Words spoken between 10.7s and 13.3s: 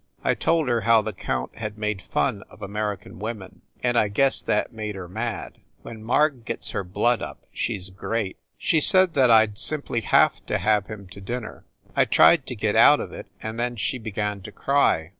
him to dinner. I tried to get out of it,